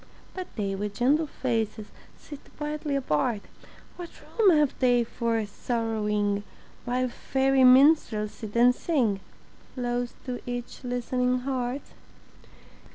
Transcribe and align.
But 0.33 0.47
they 0.55 0.73
with 0.73 0.95
gentle 0.95 1.27
faces 1.27 1.89
Sit 2.17 2.39
quietly 2.57 2.95
apart; 2.95 3.41
What 3.97 4.09
room 4.19 4.49
have 4.57 4.73
they 4.79 5.03
for 5.03 5.45
sorrowing 5.45 6.41
While 6.85 7.09
fairy 7.09 7.63
minstrels 7.63 8.31
sit 8.31 8.55
and 8.55 8.73
sing 8.73 9.19
Close 9.75 10.15
to 10.25 10.41
each 10.47 10.83
listening 10.83 11.41
heart? 11.41 11.83